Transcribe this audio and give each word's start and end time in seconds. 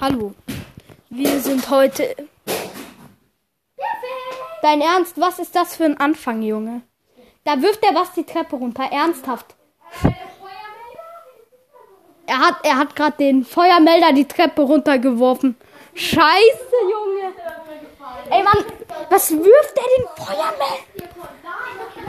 Hallo. 0.00 0.34
Wir 1.10 1.40
sind 1.40 1.68
heute. 1.68 2.16
Dein 4.62 4.80
Ernst, 4.80 5.20
was 5.20 5.38
ist 5.38 5.54
das 5.54 5.76
für 5.76 5.84
ein 5.84 6.00
Anfang, 6.00 6.40
Junge? 6.40 6.80
Da 7.44 7.60
wirft 7.60 7.84
er 7.84 7.94
was 7.94 8.14
die 8.14 8.24
Treppe 8.24 8.56
runter. 8.56 8.84
Ernsthaft. 8.90 9.54
Er 12.26 12.38
hat, 12.38 12.56
er 12.62 12.78
hat 12.78 12.96
gerade 12.96 13.18
den 13.18 13.44
Feuermelder 13.44 14.14
die 14.14 14.26
Treppe 14.26 14.62
runtergeworfen. 14.62 15.54
Scheiße, 15.92 16.76
Junge. 16.90 17.34
Ey, 18.30 18.42
Mann, 18.42 18.64
was 19.10 19.30
wirft 19.30 19.76
er 19.76 19.84
den 19.98 20.24
Feuermelder? 20.24 20.78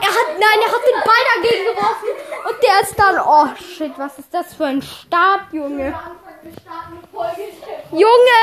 Er 0.00 0.08
hat, 0.08 0.28
nein, 0.38 0.58
er 0.64 0.72
hat 0.72 0.82
den 0.88 1.00
Ball 1.04 1.24
dagegen 1.34 1.64
geworfen. 1.74 2.08
Und 2.48 2.56
der 2.62 2.80
ist 2.80 2.98
dann, 2.98 3.18
oh 3.18 3.54
shit, 3.62 3.92
was 3.98 4.18
ist 4.18 4.32
das 4.32 4.54
für 4.54 4.64
ein 4.64 4.80
Start, 4.80 5.52
Junge? 5.52 5.94
Junge! 7.92 8.40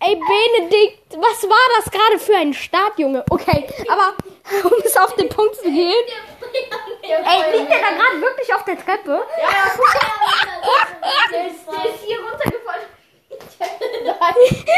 Ey, 0.00 0.16
Benedikt, 0.16 1.16
was 1.16 1.48
war 1.48 1.66
das 1.76 1.90
gerade 1.90 2.18
für 2.18 2.36
ein 2.36 2.52
Start, 2.52 2.98
Junge? 2.98 3.24
Okay, 3.30 3.66
aber 3.88 4.14
um 4.68 4.72
es 4.84 4.96
auf 4.96 5.14
den 5.14 5.28
Punkt 5.28 5.54
zu 5.56 5.62
gehen. 5.62 6.04
Ey, 7.02 7.58
liegt 7.58 7.70
der 7.70 7.78
da 7.78 7.90
gerade 7.90 8.20
wirklich 8.20 8.52
auf 8.52 8.64
der 8.64 8.76
Treppe? 8.76 9.24
Ja, 9.40 9.48
ja, 9.48 9.72
guck 9.76 9.86
mal. 9.86 11.30
Der 11.32 11.46
ist, 11.48 11.66
der 11.66 11.94
ist 11.94 12.04
hier 12.04 12.18
runtergefallen. 12.18 12.86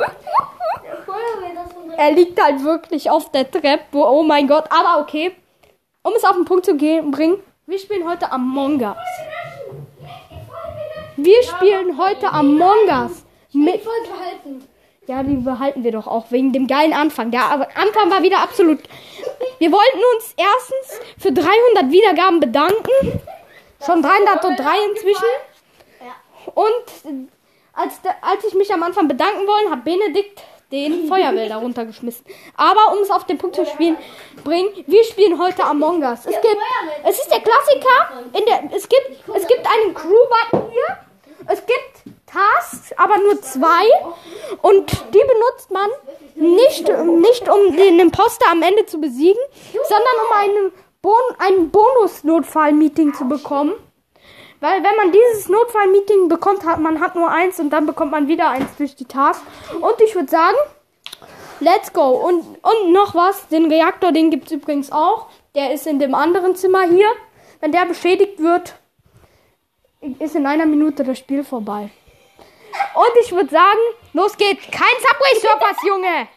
Er 1.96 2.10
liegt 2.12 2.40
halt 2.40 2.62
wirklich 2.62 3.10
auf 3.10 3.30
der 3.32 3.51
Treppe. 3.51 3.98
Oh 3.98 4.23
mein 4.23 4.46
Gott. 4.46 4.64
Aber 4.70 5.01
okay. 5.01 5.34
Um 6.02 6.12
es 6.14 6.24
auf 6.24 6.37
den 6.37 6.45
Punkt 6.45 6.64
zu 6.64 6.76
gehen, 6.76 7.10
bringen, 7.10 7.42
wir 7.66 7.78
spielen 7.78 8.09
heute 8.09 8.30
Among 8.30 8.80
Us. 8.80 8.96
Wir 11.16 11.42
spielen 11.42 11.98
heute 11.98 12.32
Among 12.32 12.88
Us. 12.88 13.24
Mit, 13.52 13.82
ja, 15.07 15.23
die 15.23 15.37
behalten 15.37 15.84
wir 15.84 15.93
doch 15.93 16.09
auch 16.09 16.30
wegen 16.30 16.52
dem 16.52 16.66
geilen 16.66 16.93
Anfang. 16.93 17.30
Der 17.30 17.68
Anfang 17.76 18.10
war 18.10 18.23
wieder 18.23 18.40
absolut. 18.40 18.80
Wir 19.59 19.70
wollten 19.70 19.98
uns 20.15 20.35
erstens 20.37 21.01
für 21.18 21.30
300 21.30 21.92
Wiedergaben 21.92 22.40
bedanken. 22.40 23.20
Schon 23.85 24.02
303 24.02 24.57
inzwischen. 24.90 25.24
Und 26.54 27.24
als, 27.74 28.01
der, 28.02 28.16
als 28.23 28.45
ich 28.45 28.54
mich 28.54 28.73
am 28.73 28.82
Anfang 28.82 29.07
bedanken 29.07 29.46
wollen, 29.46 29.70
hat 29.70 29.85
Benedikt 29.85 30.42
den 30.74 31.08
Feuerwälder 31.08 31.56
runtergeschmissen. 31.56 32.26
Aber 32.56 32.92
um 32.92 32.98
es 33.02 33.10
auf 33.10 33.24
den 33.24 33.38
Punkt 33.38 33.56
zu 33.56 33.64
spielen, 33.64 33.96
bringen, 34.42 34.68
wir 34.86 35.04
spielen 35.04 35.40
heute 35.40 35.64
Among 35.64 36.02
Us. 36.02 36.20
Es 36.26 36.40
gibt, 36.40 36.56
es 37.04 37.18
ist 37.20 37.30
der 37.30 37.40
Klassiker. 37.40 38.22
In 38.32 38.44
der, 38.46 38.76
es 38.76 38.88
gibt, 38.88 39.10
es 39.34 39.46
gibt 39.46 39.66
einen 39.66 39.95
Crew-Button 39.95 40.70
hier. 40.70 40.98
Es 41.46 41.64
gibt 41.66 42.16
Tasks, 42.26 42.92
aber 42.96 43.18
nur 43.18 43.40
zwei. 43.42 43.84
Und 44.62 44.90
die 44.90 45.18
benutzt 45.18 45.70
man 45.70 45.88
nicht, 46.34 46.88
nicht 46.88 47.48
um 47.48 47.76
den 47.76 48.00
Imposter 48.00 48.46
am 48.50 48.62
Ende 48.62 48.86
zu 48.86 49.00
besiegen, 49.00 49.40
sondern 49.72 50.26
um 50.26 50.36
einen 50.36 50.72
Bon 51.02 51.12
ein 51.38 51.70
Bonus-Notfall-Meeting 51.70 53.14
zu 53.14 53.28
bekommen. 53.28 53.74
Weil 54.65 54.82
wenn 54.82 54.96
man 54.96 55.12
dieses 55.12 55.51
Notfall-Meeting 55.51 56.29
bekommt, 56.30 56.65
hat 56.65 56.80
man 56.80 56.98
hat 56.98 57.16
nur 57.16 57.30
eins 57.30 57.60
und 57.60 57.68
dann 57.68 57.84
bekommt 57.84 58.12
man 58.12 58.29
wieder 58.29 58.48
eins 58.48 58.74
durch 58.79 58.96
die 58.96 59.04
Task. 59.04 59.43
Und 59.79 60.01
ich 60.01 60.15
würde 60.15 60.30
sagen, 60.30 60.57
let's 61.60 61.93
go. 61.93 62.12
Und, 62.12 62.40
und 62.62 62.92
noch 62.92 63.15
was, 63.15 63.46
den 63.48 63.70
Reaktor, 63.70 64.10
den 64.10 64.31
gibt's 64.31 64.50
übrigens 64.53 64.91
auch. 64.91 65.26
Der 65.54 65.75
ist 65.75 65.87
in 65.87 65.98
dem 65.98 66.15
anderen 66.15 66.56
Zimmer 66.56 66.84
hier. 66.84 67.09
Wenn 67.60 67.72
der 67.72 67.84
beschädigt 67.84 68.38
wird, 68.38 68.75
ist 70.19 70.34
in 70.34 70.47
einer 70.47 70.65
Minute 70.65 71.04
das 71.04 71.19
Spiel 71.19 71.44
vorbei. 71.44 71.91
Und 72.94 73.12
ich 73.20 73.32
würde 73.32 73.50
sagen, 73.50 73.78
los 74.15 74.34
geht's. 74.34 74.65
Kein 74.70 74.97
Subway 74.98 75.41
Surfers, 75.41 75.76
Junge. 75.87 76.28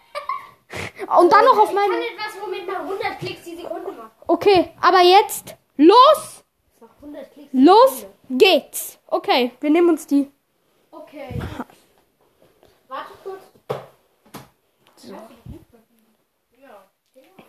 Und 1.18 1.32
dann 1.32 1.46
noch 1.46 1.60
auf 1.60 1.70
Ich 1.70 1.76
kann 1.78 1.90
meinen... 1.90 2.02
etwas, 2.02 2.42
womit 2.44 2.68
man 2.68 2.76
100 2.76 3.20
Klicks 3.20 3.44
die 3.46 3.56
Sekunde 3.56 3.90
macht. 3.94 4.12
Okay, 4.28 4.74
aber 4.82 5.00
jetzt 5.00 5.56
los, 5.78 6.44
Ich 6.76 6.82
mach 6.82 6.90
100 7.02 7.34
Klicks. 7.34 7.50
los 7.54 8.06
geht's. 8.30 8.98
Okay, 9.08 9.52
wir 9.60 9.70
nehmen 9.70 9.90
uns 9.90 10.08
die. 10.08 10.32
Okay. 10.92 11.40
Warte 12.88 13.12
kurz. 13.24 13.42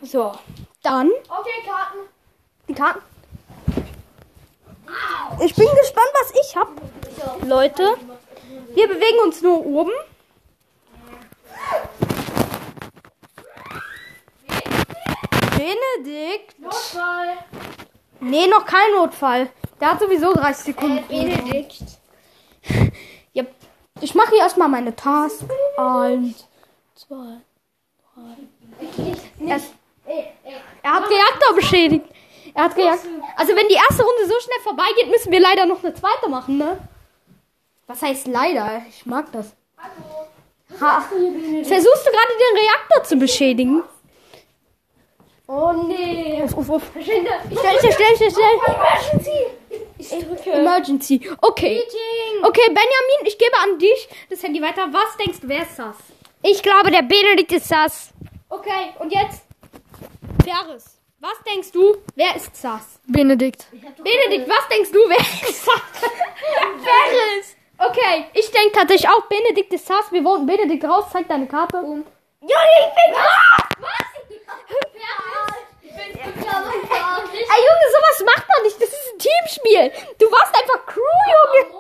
So, 0.01 0.33
dann 0.83 1.11
Okay, 1.29 1.67
Karten. 1.67 1.99
die 2.69 2.75
Karten. 2.75 3.01
Ich 5.41 5.55
bin 5.55 5.69
gespannt, 5.81 6.09
was 6.15 6.33
ich 6.41 6.57
hab. 6.57 6.69
Leute, 7.45 7.95
wir 8.75 8.89
bewegen 8.89 9.19
uns 9.25 9.43
nur 9.43 9.65
oben. 9.67 9.93
Benedikt. 15.57 16.59
Notfall. 16.59 17.39
Nee, 18.21 18.47
noch 18.47 18.65
kein 18.65 18.93
Notfall. 18.95 19.51
Der 19.81 19.91
hat 19.93 20.01
sowieso 20.01 20.33
30 20.33 20.65
Sekunden. 20.65 21.05
Benedikt. 21.09 21.83
Ja, 23.33 23.45
ich 24.01 24.15
mache 24.15 24.31
hier 24.31 24.41
erstmal 24.41 24.69
meine 24.69 24.95
Task. 24.97 25.43
Eins, 25.77 26.47
zwei, 26.95 27.37
drei. 28.15 29.47
Er, 29.47 29.61
er 30.83 30.93
hat 30.95 31.09
Reaktor 31.09 31.55
beschädigt. 31.55 32.05
Er 32.55 32.65
hat 32.65 32.75
gejagt. 32.75 33.07
Also 33.37 33.55
wenn 33.55 33.69
die 33.69 33.75
erste 33.75 34.03
Runde 34.03 34.27
so 34.27 34.41
schnell 34.41 34.61
vorbeigeht, 34.65 35.09
müssen 35.09 35.31
wir 35.31 35.41
leider 35.41 35.67
noch 35.67 35.85
eine 35.85 35.95
zweite 35.95 36.29
machen, 36.29 36.59
ne? 36.59 36.79
Was 37.87 38.03
heißt 38.03 38.27
leider? 38.27 38.83
Ich 38.89 39.07
mag 39.07 39.31
das. 39.33 39.55
Ha. 40.81 41.01
Versuchst 41.01 42.07
du 42.07 42.11
gerade 42.11 42.35
den 42.41 42.59
Reaktor 42.59 43.05
zu 43.05 43.17
beschädigen? 43.17 43.83
Oh 45.47 45.73
nee. 45.73 46.43
Uff, 46.43 46.57
uff, 46.57 46.69
uff. 46.69 46.83
Schnell, 46.93 47.27
schnell, 47.79 47.93
schnell, 47.93 48.31
schnell, 48.31 48.33
schnell. 50.49 50.61
Emergency. 50.61 51.21
Okay. 51.41 51.75
Meeting. 51.77 52.45
Okay, 52.45 52.67
Benjamin, 52.67 53.27
ich 53.27 53.39
gebe 53.39 53.57
an 53.63 53.79
dich 53.79 54.09
das 54.31 54.43
Handy 54.43 54.61
weiter. 54.63 54.87
Was 54.93 55.17
denkst 55.17 55.41
du, 55.41 55.49
wer 55.49 55.63
ist 55.63 55.79
das? 55.79 55.97
Ich 56.43 56.63
glaube, 56.63 56.91
der 56.91 57.03
Benedikt 57.03 57.53
ist 57.53 57.71
das. 57.71 58.11
Okay, 58.49 58.95
und 58.99 59.13
jetzt? 59.13 59.43
Ferris. 60.45 60.99
Was 61.21 61.43
denkst 61.45 61.73
du, 61.73 61.97
wer 62.15 62.37
ist 62.37 62.53
das? 62.63 63.01
Benedikt. 63.07 63.67
Benedikt, 63.73 64.49
was 64.49 64.69
denkst 64.69 64.93
du, 64.93 65.01
wer 65.09 65.19
ist 65.19 65.67
das? 65.67 66.01
Ferris. 66.85 67.57
Okay, 67.79 68.27
ich 68.35 68.51
denke 68.51 68.73
tatsächlich 68.73 69.09
auch, 69.09 69.23
Benedikt 69.27 69.73
ist 69.73 69.89
das. 69.91 70.11
Wir 70.13 70.23
voten 70.23 70.47
Benedikt 70.47 70.85
raus. 70.85 71.07
Zeig 71.13 71.29
deine 71.29 71.47
Karte. 71.47 71.77
Junge, 71.79 72.05
ich 72.41 72.51
bin 72.51 73.15
Was? 73.15 73.91
Ey, 73.91 74.08
Sowas 78.19 78.35
macht 78.37 78.49
man 78.49 78.63
nicht. 78.65 78.77
Das 78.81 78.89
ist 78.89 79.13
ein 79.13 79.19
Teamspiel. 79.19 79.93
Du 80.19 80.27
warst 80.31 80.55
einfach 80.55 80.87
Crew, 80.87 81.01
Junge. 81.35 81.75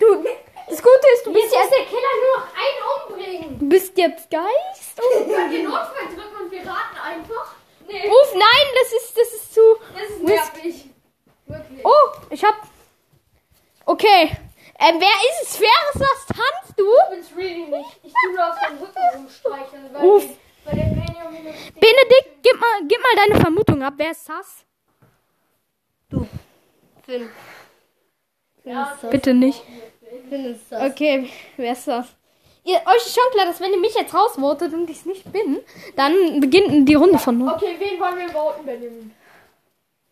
Du, 0.00 0.28
das 0.70 0.82
Gute 0.82 1.06
ist, 1.14 1.26
du 1.26 1.32
bist 1.32 1.52
Jetzt 1.52 1.60
muss 1.62 1.70
der 1.70 1.84
Killer 1.86 2.14
nur 2.22 2.38
noch 2.38 2.48
einen 2.54 3.18
umbringen. 3.18 3.58
du 3.58 3.68
bist 3.68 3.96
jetzt 3.98 4.30
Geist. 4.30 4.96
Können 4.96 5.50
wir 5.50 5.62
Notfall 5.64 6.06
drücken 6.14 6.36
und 6.44 6.50
wir 6.50 6.60
raten 6.60 6.96
einfach? 7.02 7.54
Nee. 7.88 8.06
Uff, 8.08 8.34
nein, 8.34 8.66
das 8.82 8.92
ist, 8.92 9.16
das 9.18 9.32
ist 9.32 9.54
zu. 9.54 9.60
Das 9.98 10.10
ist 10.10 10.22
nervig. 10.22 10.84
Wirklich. 11.46 11.84
Oh, 11.84 12.10
ich 12.30 12.44
hab. 12.44 12.54
Okay. 13.86 14.30
Ähm, 14.80 15.00
wer 15.00 15.08
ist 15.08 15.42
es? 15.42 15.56
Ferris, 15.56 15.94
was 15.94 16.26
tanzt 16.26 16.78
du? 16.78 16.84
Ich 16.86 17.10
bin's 17.10 17.36
really 17.36 17.66
nicht. 17.66 17.98
Ich 18.04 18.12
tue 18.12 18.32
nur 18.34 18.48
auf 18.48 18.54
den 18.68 18.78
Rücken 18.78 19.02
rumstreicheln, 19.16 19.90
weil, 19.92 20.04
Uff. 20.04 20.22
die- 20.22 20.36
weil 20.66 20.74
der 20.76 20.84
Benjamin 20.84 21.44
Benedikt, 21.80 22.42
gib 22.42 22.60
mal, 22.60 22.80
gib 22.86 23.02
mal 23.02 23.16
deine 23.16 23.40
Vermutung 23.40 23.82
ab. 23.82 23.94
Wer 23.96 24.10
ist 24.12 24.28
das? 24.28 24.64
Finn. 26.10 27.28
Ja, 28.64 28.96
Bitte 29.10 29.34
nicht. 29.34 29.62
Finn 30.28 30.44
ist 30.46 30.70
das. 30.70 30.90
Okay, 30.92 31.28
wer 31.56 31.72
ist 31.72 31.88
das? 31.88 32.06
Ihr, 32.64 32.76
euch 32.76 32.96
ist 33.06 33.14
schon 33.14 33.30
klar, 33.32 33.46
dass 33.46 33.60
wenn 33.60 33.72
ihr 33.72 33.78
mich 33.80 33.94
jetzt 33.94 34.12
rausvotet 34.12 34.74
und 34.74 34.90
ich 34.90 34.98
es 34.98 35.06
nicht 35.06 35.30
bin, 35.32 35.60
dann 35.96 36.40
beginnt 36.40 36.86
die 36.88 36.94
Runde 36.94 37.18
von 37.18 37.38
nur. 37.38 37.54
Okay, 37.54 37.76
wen 37.78 37.98
wollen 37.98 38.18
wir 38.18 38.28
voten, 38.28 38.66
Benjamin? 38.66 39.14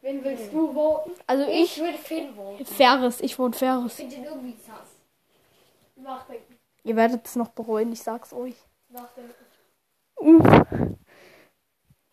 Wen 0.01 0.25
willst 0.25 0.53
du 0.53 0.73
voten? 0.73 1.11
Also 1.27 1.45
Ich 1.49 1.77
ich. 1.77 1.79
würde 1.81 1.99
Finn 1.99 2.35
voten. 2.35 2.65
Ferris, 2.65 3.21
ich 3.21 3.39
wohne 3.39 3.53
Ferris. 3.55 3.99
Ich 3.99 4.07
finde 4.07 4.17
den 4.17 4.25
irgendwie 4.25 4.57
sass. 4.67 4.89
Nachdenken. 5.97 6.57
Ihr 6.85 6.97
werdet 6.97 7.27
es 7.27 7.37
noch 7.37 7.49
bereuen, 7.49 7.93
ich 7.93 8.03
sag's 8.03 8.33
euch. 8.33 8.55
Nachdenken. 8.89 9.35
Uh. 10.19 10.39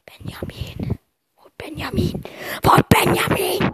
Benjamin. 0.06 1.00
Wo 1.38 1.44
Benjamin? 1.58 2.24
Wo 2.64 2.72
Benjamin? 2.90 3.74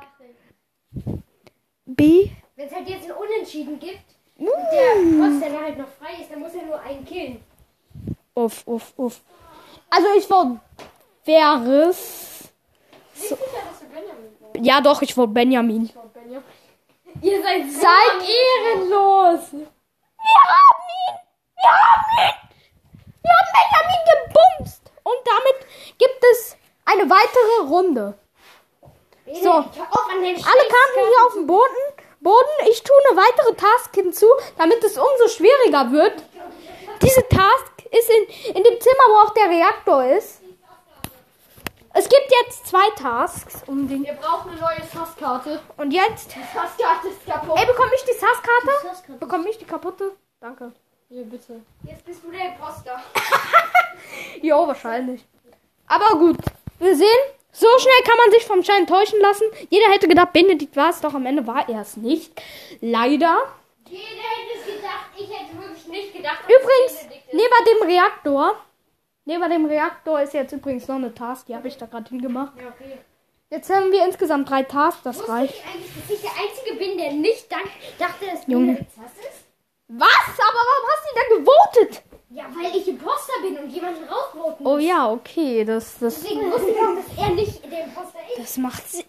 B. 1.95 2.29
Wenn 2.55 2.67
es 2.67 2.75
halt 2.75 2.87
jetzt 2.87 3.05
ein 3.05 3.11
Unentschieden 3.11 3.79
gibt 3.79 4.03
und 4.37 4.47
der 4.47 5.19
Post, 5.19 5.41
der 5.43 5.61
halt 5.61 5.77
noch 5.77 5.87
frei 5.87 6.21
ist, 6.21 6.31
dann 6.31 6.39
muss 6.39 6.53
er 6.53 6.65
nur 6.65 6.79
einen 6.81 7.05
killen. 7.05 7.43
Uff, 8.35 8.65
uff, 8.67 8.93
uff. 8.97 9.21
Also 9.89 10.07
ich 10.15 10.29
dass 13.71 13.79
du 13.79 13.85
Benjamin 13.87 14.31
voten. 14.39 14.63
Ja 14.63 14.81
doch, 14.81 15.01
ich 15.01 15.17
wohne 15.17 15.27
Benjamin. 15.27 15.85
Ich 15.85 15.93
vote 15.93 16.09
Benjamin. 16.13 16.43
Ihr 17.21 17.41
seid 17.41 17.69
so 17.71 17.79
Seid 17.79 18.11
am 18.13 18.19
denn 18.79 18.89
los? 18.89 19.51
Wir 19.51 20.41
haben 20.53 20.83
ihn! 20.95 21.15
Wir 21.55 21.71
haben 21.71 22.05
ihn! 22.17 22.35
Wir 23.23 23.31
haben 23.31 23.49
Benjamin 23.57 24.01
gebumst! 24.13 24.91
Und 25.03 25.17
damit 25.25 25.97
gibt 25.97 26.23
es 26.33 26.55
eine 26.85 27.09
weitere 27.09 27.67
Runde. 27.67 28.17
So. 29.41 29.51
Alle 29.51 29.65
Karten 29.73 30.95
hier 30.95 31.25
auf 31.27 31.33
dem 31.33 31.47
Boden. 31.47 31.75
Boden. 32.19 32.67
Ich 32.69 32.83
tue 32.83 32.95
eine 33.09 33.17
weitere 33.17 33.53
Task 33.55 33.93
hinzu, 33.95 34.27
damit 34.57 34.83
es 34.83 34.97
umso 34.97 35.27
schwieriger 35.29 35.91
wird. 35.91 36.23
Diese 37.01 37.27
Task 37.29 37.71
ist 37.91 38.09
in, 38.09 38.55
in 38.55 38.63
dem 38.63 38.79
Zimmer, 38.81 39.03
wo 39.09 39.27
auch 39.27 39.33
der 39.33 39.49
Reaktor 39.49 40.03
ist. 40.05 40.41
Es 41.93 42.07
gibt 42.07 42.31
jetzt 42.43 42.67
zwei 42.67 42.87
Tasks. 42.91 43.63
Um 43.65 43.87
den 43.87 44.03
Wir 44.05 44.13
brauchen 44.13 44.51
eine 44.51 44.59
neue 44.59 44.89
Tasskarte. 44.89 45.59
Und 45.77 45.91
jetzt. 45.91 46.35
Die 46.35 46.39
Tasskarte 46.39 47.07
ist 47.07 47.25
kaputt. 47.25 47.59
Ey, 47.59 47.65
bekomme 47.65 47.91
ich 47.95 48.03
die 48.03 48.11
Taskkarte? 48.11 48.87
Taskkarte. 48.87 49.19
Bekomme 49.19 49.49
ich 49.49 49.57
die 49.57 49.65
kaputte? 49.65 50.11
Danke. 50.39 50.71
Hier, 51.09 51.23
bitte. 51.23 51.61
Jetzt 51.83 52.05
bist 52.05 52.23
du 52.23 52.31
der 52.31 52.49
Imposter. 52.49 53.01
Jo, 54.41 54.67
wahrscheinlich. 54.67 55.25
Aber 55.87 56.17
gut. 56.17 56.37
Wir 56.79 56.95
sehen, 56.95 57.07
so 57.51 57.67
schnell 57.79 58.03
kann 58.05 58.17
man 58.17 58.31
sich 58.31 58.45
vom 58.45 58.63
Schein 58.63 58.87
täuschen 58.87 59.19
lassen. 59.21 59.45
Jeder 59.69 59.87
hätte 59.91 60.07
gedacht, 60.07 60.33
Benedikt 60.33 60.75
war 60.75 60.89
es, 60.89 61.01
doch 61.01 61.13
am 61.13 61.25
Ende 61.25 61.45
war 61.47 61.67
er 61.67 61.81
es 61.81 61.97
nicht. 61.97 62.31
Leider. 62.81 63.37
Jeder 63.87 64.03
hätte 64.03 64.59
es 64.59 64.75
gedacht. 64.75 65.09
Ich 65.17 65.29
hätte 65.29 65.57
wirklich 65.57 65.87
nicht 65.87 66.13
gedacht. 66.15 66.43
dass 66.43 66.55
Übrigens, 66.55 67.21
neben 67.31 67.81
dem 67.81 67.87
Reaktor. 67.87 68.55
Neben 69.25 69.49
dem 69.49 69.65
Reaktor 69.65 70.21
ist 70.21 70.33
jetzt 70.33 70.53
übrigens 70.53 70.87
noch 70.87 70.95
eine 70.95 71.13
Task. 71.13 71.45
Die 71.47 71.55
habe 71.55 71.67
ich 71.67 71.77
da 71.77 71.85
gerade 71.85 72.09
hingemacht. 72.09 72.53
Ja, 72.57 72.69
okay. 72.69 72.97
Jetzt 73.51 73.69
haben 73.69 73.91
wir 73.91 74.05
insgesamt 74.05 74.49
drei 74.49 74.63
Tasks. 74.63 75.01
Das 75.03 75.17
Wusste 75.17 75.31
reicht. 75.31 75.55
ich 75.55 75.65
eigentlich, 75.65 75.91
dass 75.95 76.09
ich 76.09 76.21
der 76.21 76.31
Einzige 76.31 76.75
bin, 76.77 76.97
der 76.97 77.11
nicht 77.13 77.51
dachte, 77.51 78.25
dass 78.25 78.47
Junge. 78.47 78.73
Benedikt 78.73 78.91
das 78.95 79.25
ist? 79.25 79.45
Was? 79.87 80.07
Aber 80.37 80.59
warum 80.69 80.89
hast 80.91 81.03
du 81.05 81.19
denn 81.19 81.45
gewotet? 81.45 82.03
Ja, 82.39 82.45
weil 82.55 82.73
ich 82.73 82.87
Imposter 82.87 83.33
bin 83.41 83.57
und 83.57 83.69
jemanden 83.69 84.01
rausvoten 84.05 84.65
Oh 84.65 84.75
muss. 84.75 84.83
ja, 84.83 85.11
okay. 85.11 85.65
Das, 85.65 85.99
das, 85.99 86.21
Deswegen 86.21 86.49
wusste 86.49 86.69
ich 86.69 86.77
auch, 86.77 86.95
dass 86.95 87.17
er 87.17 87.35
nicht 87.35 87.63
der 87.69 87.83
Imposter 87.83 88.19
ist. 88.31 88.39
das 88.39 88.57
macht 88.57 88.89
Sinn. 88.89 89.03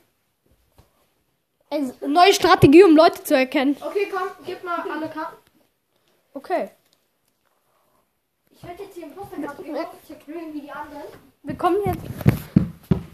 Also, 1.70 1.92
neue 2.08 2.34
Strategie, 2.34 2.82
um 2.82 2.96
Leute 2.96 3.22
zu 3.22 3.36
erkennen. 3.36 3.76
Okay, 3.80 4.08
komm, 4.12 4.22
gib 4.44 4.64
mal 4.64 4.80
alle 4.80 5.08
Karten. 5.08 5.36
Okay. 6.34 6.70
Ich 8.50 8.64
werde 8.64 8.82
jetzt 8.82 8.96
die 8.96 9.02
Imposterkarte 9.02 9.62
geben. 9.62 9.76
Ich 10.08 10.16
irgendwie 10.26 10.60
die 10.62 10.72
anderen. 10.72 11.04
Wir 11.44 11.54
kommen 11.56 11.76
jetzt. 11.84 12.02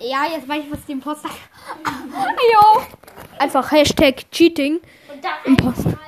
Ja, 0.01 0.25
jetzt 0.35 0.49
weiß 0.49 0.65
ich, 0.65 0.73
was 0.73 0.87
die 0.87 0.93
Imposter. 0.93 1.29
jo. 2.55 2.83
Einfach 3.39 3.71
Hashtag 3.71 4.31
Cheating. 4.31 4.81
Und 5.13 5.23
dann 5.23 5.33
Imposter. 5.45 5.99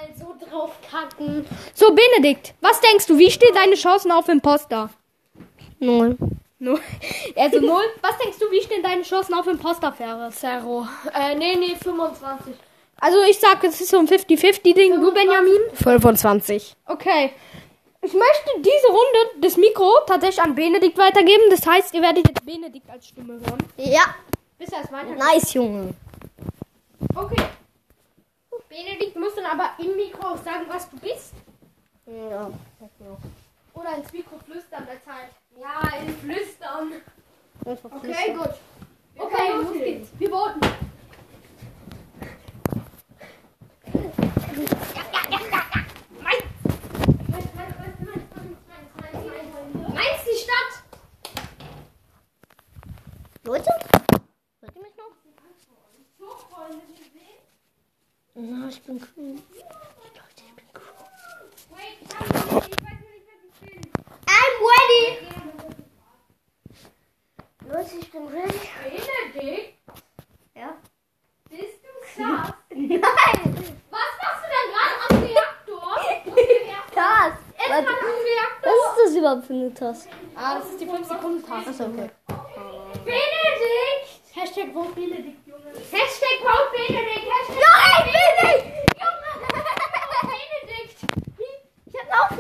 Mal 1.01 1.45
so 1.75 1.95
Benedikt, 1.95 2.55
was 2.61 2.81
denkst 2.81 3.07
du? 3.07 3.19
Wie 3.19 3.31
stehen 3.31 3.55
deine 3.55 3.75
Chancen 3.75 4.11
auf 4.13 4.29
Imposter? 4.29 4.91
Null. 5.81 6.17
Null. 6.59 6.81
Also 7.37 7.61
null. 7.61 7.85
Was 8.03 8.19
denkst 8.19 8.39
du, 8.39 8.51
wie 8.51 8.61
stehen 8.61 8.83
deine 8.83 9.03
Chancen 9.03 9.35
auf 9.35 9.47
Imposter-Fähre? 9.47 10.31
Zero. 10.33 10.87
Äh, 11.15 11.35
nee, 11.37 11.55
nee, 11.57 11.77
25. 11.77 12.55
Also 13.01 13.19
ich 13.31 13.39
sag, 13.39 13.63
es 13.63 13.81
ist 13.81 13.91
so 13.91 13.99
ein 13.99 14.09
50-50-Ding. 14.09 15.01
Du, 15.01 15.13
Benjamin? 15.15 15.61
25. 15.75 16.75
Okay. 16.87 17.33
Ich 18.03 18.13
möchte 18.13 18.51
diese 18.57 18.89
Runde 18.89 19.41
das 19.41 19.57
Mikro 19.57 19.89
tatsächlich 20.07 20.43
an 20.43 20.55
Benedikt 20.57 20.99
weitergeben. 20.99 21.45
Das 21.51 21.65
heißt, 21.65 21.95
ihr 21.95 22.03
werdet 22.03 22.27
jetzt 22.29 22.45
Benedikt 22.45 22.91
als 22.91 23.07
Stimme 23.07 23.35
hören. 23.35 23.59
Ja, 23.77 24.15
Bis 24.59 24.71
er 24.73 24.83
es 24.85 24.91
weiter. 24.91 25.15
nice, 25.15 25.55
Junge. 25.55 25.95
Okay. 27.15 27.43
Benedikt 28.69 29.17
muss 29.17 29.35
dann 29.35 29.47
aber 29.47 29.71
im 29.79 29.97
Mikro 29.97 30.29
auch 30.29 30.45
sagen, 30.45 30.67
was 30.69 30.91
du 30.91 30.99
bist. 30.99 31.33
Ja. 32.07 32.51
Oder 33.75 33.97
ins 33.97 34.13
Mikro 34.13 34.39
flüstern, 34.39 34.87
der 34.87 35.03
Zeit. 35.03 35.31
Ja, 35.59 35.97
in 35.99 36.15
Flüstern. 36.19 36.93
Okay, 37.65 38.35
gut. 38.35 38.55
Okay, 39.17 39.53
los 39.57 39.73
geht's. 39.73 40.11
Wir 40.19 40.31
voten. 40.31 40.61
Meinst 49.95 50.27
die 50.27 50.39
Stadt? 50.39 50.83
Leute? 53.45 53.71
Hört 54.61 54.77
ihr 54.77 54.83
mich 54.83 54.97
noch? 54.97 55.13
Ja, 58.41 58.69
ich 58.69 58.81
bin 58.83 59.01
cool. 59.17 59.35
Leute, 59.35 60.43
ich 60.47 60.55
bin 60.55 60.65
cool. 60.75 61.81
I'm 64.27 64.55
ready. 64.69 65.05
Leute, 67.67 67.97
ich 68.01 68.11
bin 68.13 68.27
ready. 68.29 68.59
Benedikt, 69.35 69.75
Ja? 70.55 70.77
bist 71.51 71.83
du 71.83 71.89
krass? 72.23 72.53
Nein! 72.71 73.01
Was 73.91 74.11
machst 74.23 74.43
du 74.45 74.49
denn 74.55 74.69
gerade 74.73 74.95
am 75.09 75.13
Reaktor? 75.25 75.89
Das! 76.95 77.33
Es 77.57 77.69
Was, 77.69 77.71
war 77.71 77.79
am 77.79 78.21
Reaktor. 78.23 78.73
was 78.73 78.79
ist 78.87 78.99
das 79.05 79.13
überhaupt 79.17 79.45
für 79.47 79.53
eine 79.55 79.75
Taste? 79.75 80.09
Ah, 80.37 80.59
das 80.59 80.69
ist 80.71 80.81
die 80.81 80.87
5 80.87 81.09
Sekunden 81.09 81.45
Taste. 81.45 81.71
Achso, 81.71 81.85
okay. 81.87 82.11
Benedikt! 83.05 84.09
Hashtag 84.35 84.73
Vote 84.73 84.93
Benedikt, 84.95 85.47
Junge. 85.49 85.73
Hashtag 85.91 86.39
Vote 86.41 86.71
Benedikt. 86.73 87.27
Hashtag 87.29 87.57
Nein, 87.59 88.05
Benedikt! 88.05 88.65
Benedikt. 88.65 88.79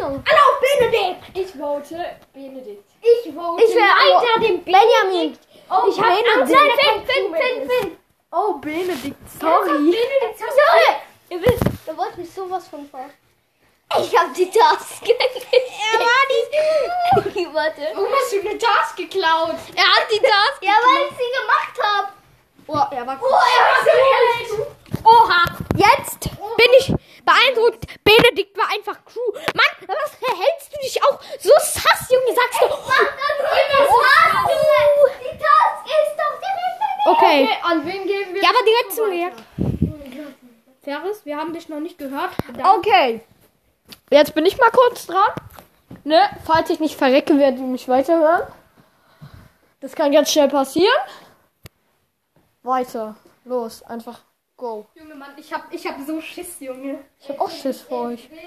Hab. 0.08 0.24
Hallo 0.26 0.46
Benedikt. 0.60 1.22
Ich 1.34 1.50
vote 1.52 2.16
Benedikt. 2.32 2.84
Ich 3.02 3.34
vote 3.34 3.62
Ich 3.62 3.74
wär 3.74 3.82
weiter 3.82 4.40
dem 4.40 4.64
Benjamin! 4.64 5.38
Oh, 5.70 5.86
Ich 5.86 6.00
hab 6.00 6.06
Angst, 6.06 6.54
Finn, 6.54 7.06
Finn, 7.06 7.34
Finn, 7.34 7.68
Finn. 7.68 7.96
Oh, 8.32 8.54
Benedikt, 8.54 9.18
sorry. 9.38 9.68
Benedikt, 9.68 10.38
sorry. 10.38 10.96
Ihr 11.28 11.42
wisst, 11.42 11.62
da 11.84 11.94
wollte 11.94 12.20
mich 12.20 12.32
sowas 12.32 12.66
von 12.68 12.88
fahren. 12.88 13.12
Ich 14.00 14.18
hab 14.18 14.32
die 14.32 14.50
Taste. 14.50 15.10
Er 15.10 16.00
war 16.00 16.24
nicht. 17.34 17.54
Warte. 17.54 17.82
Warum 17.94 18.08
hast 18.12 18.32
du 18.32 18.40
eine 18.40 18.58
Task 18.58 18.96
geklaut? 18.96 19.56
Er 19.74 19.84
hat 19.84 20.06
die 20.10 20.20
Taste. 20.20 20.62
Ja, 20.62 20.72
weil 20.84 21.08
ich 21.10 21.16
sie 21.16 21.30
gemacht 21.38 21.76
habe. 21.82 22.08
Oh, 22.66 22.96
er 22.96 23.06
war 23.06 23.18
Oh, 23.20 23.26
er 23.26 23.62
war 23.64 24.46
so 24.48 24.66
Oha, 25.04 25.44
jetzt 25.74 26.20
bin 26.56 26.70
ich 26.78 26.92
beeindruckt. 27.28 27.86
Benedikt 28.04 28.56
war 28.56 28.68
einfach 28.70 29.04
Crew. 29.04 29.32
Mann, 29.54 29.72
was 29.86 30.14
verhältst 30.16 30.72
du 30.72 30.78
dich 30.80 31.02
auch 31.02 31.20
so 31.38 31.52
sass, 31.58 32.08
Junge? 32.10 32.34
Sagst 32.34 32.60
du. 32.62 32.66
Die 35.20 35.38
Taste 35.38 35.90
ist 36.04 36.16
doch 36.16 36.34
direkt 36.40 36.78
daneben. 36.80 37.16
Okay. 37.16 37.48
An 37.62 37.86
wen 37.86 38.06
geben 38.06 38.34
wir? 38.34 38.42
Ja, 38.42 38.48
aber 38.50 38.64
direkt 38.64 38.92
zum 38.94 39.10
Reakt. 39.10 39.42
Ferris, 40.82 41.24
wir 41.24 41.36
haben 41.36 41.52
dich 41.52 41.68
noch 41.68 41.80
nicht 41.80 41.98
gehört. 41.98 42.30
Okay. 42.76 43.20
Jetzt 44.10 44.34
bin 44.34 44.46
ich 44.46 44.56
mal 44.58 44.70
kurz 44.70 45.06
dran. 45.06 45.30
Ne, 46.04 46.28
falls 46.44 46.70
ich 46.70 46.80
nicht 46.80 46.96
verrecke, 46.96 47.38
werdet 47.38 47.60
ihr 47.60 47.66
mich 47.66 47.88
weiterhören. 47.88 48.46
Das 49.80 49.94
kann 49.94 50.12
ganz 50.12 50.32
schnell 50.32 50.48
passieren. 50.48 50.88
Weiter. 52.62 53.16
Los, 53.44 53.82
einfach 53.82 54.20
go. 54.58 54.86
Junge, 54.94 55.14
Mann, 55.14 55.30
ich 55.38 55.52
hab, 55.52 55.72
ich 55.72 55.86
hab 55.86 55.96
so 56.06 56.20
Schiss, 56.20 56.60
Junge. 56.60 56.98
Ich 57.20 57.28
hab 57.30 57.40
auch 57.40 57.50
Schiss 57.50 57.80
vor 57.80 58.08
euch. 58.08 58.28
Will 58.30 58.38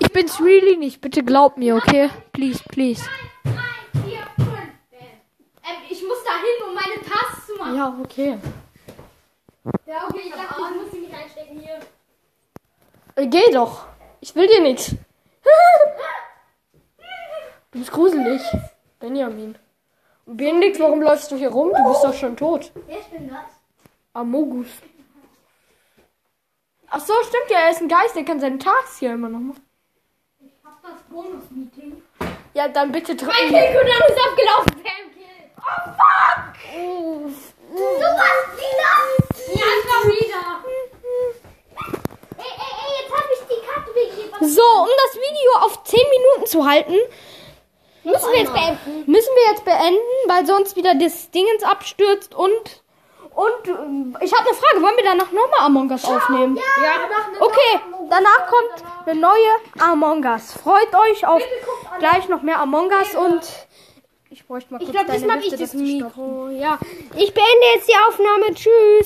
ich 0.00 0.12
bin's 0.12 0.40
really 0.40 0.76
nicht. 0.76 1.00
Bitte 1.00 1.22
glaubt 1.22 1.58
mir, 1.58 1.76
okay? 1.76 2.10
Please, 2.32 2.60
please. 2.68 3.02
Ähm, 3.44 3.52
ich 5.88 6.02
muss 6.02 6.18
da 6.24 6.32
hin, 6.40 6.68
um 6.68 6.74
meine 6.74 7.00
Tasse 7.02 7.46
zu 7.46 7.54
machen. 7.56 7.76
Ja, 7.76 7.96
okay. 8.02 8.38
Ja, 9.86 10.08
okay, 10.08 10.22
ich 10.24 10.32
dachte, 10.32 10.60
ich 10.60 10.82
muss 10.82 10.90
sie 10.90 10.98
nicht 10.98 11.14
reinstecken 11.14 11.60
hier. 11.60 11.78
Äh, 13.14 13.26
geh 13.28 13.52
doch. 13.52 13.86
Ich 14.20 14.34
will 14.34 14.48
dir 14.48 14.60
nichts. 14.62 14.94
Du 17.70 17.78
bist 17.78 17.92
gruselig. 17.92 18.42
Benjamin. 18.98 19.56
Und 20.26 20.36
Benedikt, 20.36 20.78
warum 20.80 21.02
läufst 21.02 21.30
du 21.30 21.36
hier 21.36 21.50
rum? 21.50 21.72
Du 21.74 21.88
bist 21.88 22.04
doch 22.04 22.14
schon 22.14 22.36
tot. 22.36 22.70
Wer 22.86 22.98
ist 22.98 23.12
denn 23.12 23.28
das? 23.28 23.61
Amogus. 24.14 24.68
Ach 26.90 27.00
so, 27.00 27.14
stimmt 27.22 27.50
ja, 27.50 27.58
er 27.60 27.70
ist 27.70 27.80
ein 27.80 27.88
Geist, 27.88 28.14
der 28.14 28.24
kann 28.24 28.38
seinen 28.40 28.58
Tags 28.60 28.98
hier 28.98 29.14
immer 29.14 29.30
noch 29.30 29.38
machen. 29.38 29.66
Ich 30.40 30.52
hab 30.62 30.82
das 30.82 31.02
Bonus-Meeting. 31.08 32.02
Ja, 32.52 32.68
dann 32.68 32.92
bitte 32.92 33.14
Mein 33.14 33.24
drücken. 33.24 33.48
Killcooldown 33.48 34.02
ist 34.08 34.20
abgelaufen. 34.28 34.82
Kill. 34.82 34.92
Oh, 35.56 35.90
fuck. 35.96 36.42
Du 37.70 38.02
warst 38.02 38.52
wieder. 38.58 38.92
Ja, 39.54 39.66
ich 39.78 39.86
war 39.88 40.04
wieder. 40.06 40.42
Ey, 42.36 42.44
ey, 42.44 42.52
ey, 42.58 42.90
jetzt 43.00 43.12
habe 43.16 43.32
ich 43.32 43.40
die 43.48 43.60
Karte 43.66 43.90
weggegeben. 43.94 44.48
So, 44.48 44.62
um 44.62 44.88
das 45.06 45.14
Video 45.16 45.52
auf 45.60 45.84
10 45.84 46.00
Minuten 46.10 46.46
zu 46.46 46.66
halten, 46.66 46.98
müssen 48.04 48.32
wir 48.32 48.38
jetzt 48.40 48.52
beenden. 48.52 49.10
Müssen 49.10 49.34
wir 49.34 49.52
jetzt 49.52 49.64
beenden, 49.64 49.98
weil 50.26 50.46
sonst 50.46 50.76
wieder 50.76 50.94
das 50.94 51.30
Dingens 51.30 51.62
abstürzt 51.62 52.34
und 52.34 52.81
Und 53.34 53.68
ähm, 53.68 54.16
ich 54.20 54.32
habe 54.32 54.48
eine 54.48 54.56
Frage. 54.56 54.82
Wollen 54.82 54.96
wir 54.96 55.04
danach 55.04 55.32
nochmal 55.32 55.60
Among 55.60 55.90
Us 55.90 56.04
aufnehmen? 56.04 56.56
Ja. 56.56 57.40
Okay, 57.40 57.80
danach 58.10 58.46
kommt 58.46 58.84
eine 59.06 59.20
neue 59.20 59.90
Among 59.90 60.24
Us. 60.24 60.52
Freut 60.52 60.94
euch 60.94 61.26
auf 61.26 61.42
gleich 61.98 62.28
noch 62.28 62.42
mehr 62.42 62.60
Among 62.60 62.90
Us 62.90 63.14
und 63.14 63.40
ich 64.30 64.46
bräuchte 64.46 64.72
mal 64.72 64.78
kurz 64.78 64.88
Ich 64.88 64.94
glaube, 64.94 65.12
das 65.12 65.24
mache 65.24 65.40
ich 65.40 65.56
das 65.56 65.74
Mikro. 65.74 66.48
Ja. 66.48 66.78
Ich 67.16 67.34
beende 67.34 67.66
jetzt 67.74 67.88
die 67.88 67.96
Aufnahme. 68.08 68.54
Tschüss. 68.54 69.00